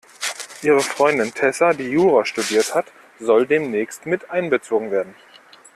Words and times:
Ihre 0.63 0.79
Freundin 0.79 1.31
Tessa, 1.31 1.73
die 1.73 1.87
Jura 1.91 2.25
studiert 2.25 2.73
hat, 2.73 2.87
soll 3.19 3.45
demnächst 3.45 4.07
miteinbezogen 4.07 4.89
werden. 4.89 5.13